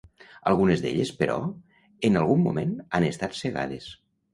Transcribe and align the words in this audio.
Algunes 0.51 0.81
d'elles, 0.85 1.11
però, 1.21 1.37
en 2.11 2.21
algun 2.25 2.45
moment 2.49 2.77
han 3.01 3.11
estat 3.15 3.43
cegades. 3.47 3.97